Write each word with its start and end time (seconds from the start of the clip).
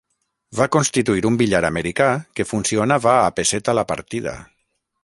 Va 0.59 0.65
constituir 0.75 1.23
un 1.31 1.37
billar 1.41 1.61
americà 1.69 2.09
que 2.41 2.49
funcionava 2.53 3.15
a 3.31 3.33
pesseta 3.43 3.79
la 3.83 3.87
partida. 3.95 4.37